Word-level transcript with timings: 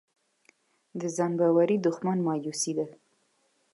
د 0.99 1.01
ځان 1.15 1.31
باورۍ 1.39 1.77
دښمن 1.85 2.17
مایوسي 2.27 2.71
ده. 2.77 2.85